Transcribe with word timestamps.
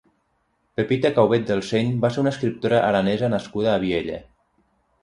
Pepita 0.79 1.11
Caubet 1.17 1.45
Delseny 1.51 1.93
va 2.07 2.11
ser 2.17 2.25
una 2.25 2.35
escriptora 2.37 2.81
aranesa 2.89 3.31
nascuda 3.37 3.73
a 3.77 3.87
Viella. 3.87 4.21